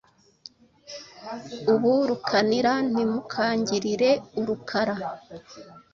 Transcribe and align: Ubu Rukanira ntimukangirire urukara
Ubu 1.73 1.93
Rukanira 2.09 2.73
ntimukangirire 2.91 4.11
urukara 4.39 4.95